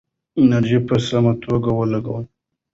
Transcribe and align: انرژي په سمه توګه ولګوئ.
انرژي 0.39 0.79
په 0.87 0.95
سمه 1.07 1.33
توګه 1.43 1.69
ولګوئ. 1.73 2.25